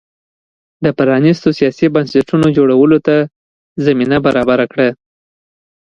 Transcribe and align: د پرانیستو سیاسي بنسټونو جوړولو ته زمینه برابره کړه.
د 0.83 0.85
پرانیستو 0.97 1.49
سیاسي 1.59 1.87
بنسټونو 1.95 2.47
جوړولو 2.57 2.97
ته 3.07 3.15
زمینه 3.85 4.17
برابره 4.25 4.65
کړه. 4.71 4.89